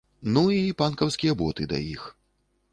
Ну, 0.37 0.41
і 0.59 0.71
панкаўскія 0.79 1.37
боты 1.45 1.71
да 1.75 1.85
іх. 1.93 2.11